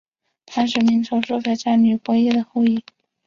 [0.47, 2.83] 她是明朝书法家吕伯懿后裔。